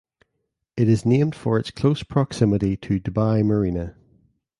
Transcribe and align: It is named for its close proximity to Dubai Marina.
It 0.75 0.89
is 0.89 1.05
named 1.05 1.35
for 1.35 1.59
its 1.59 1.69
close 1.69 2.01
proximity 2.01 2.75
to 2.75 2.99
Dubai 2.99 3.45
Marina. 3.45 3.95